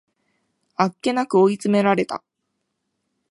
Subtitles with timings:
[0.77, 2.23] あっけなく追い詰められた